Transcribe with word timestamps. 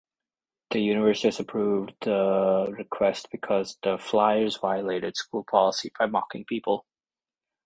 The 0.71 0.79
university 0.79 1.27
disapproved 1.27 1.93
the 2.01 2.73
request 2.75 3.27
because 3.31 3.77
the 3.83 3.99
fliers 3.99 4.57
violated 4.57 5.15
school 5.15 5.45
policy 5.47 5.91
by 5.99 6.07
mocking 6.07 6.43
people. 6.43 6.87